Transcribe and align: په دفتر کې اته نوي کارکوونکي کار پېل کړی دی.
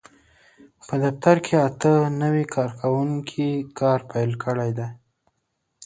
په 0.87 0.95
دفتر 1.03 1.35
کې 1.45 1.55
اته 1.67 1.91
نوي 2.21 2.45
کارکوونکي 2.55 3.49
کار 3.79 3.99
پېل 4.11 4.31
کړی 4.43 4.71
دی. 4.77 4.89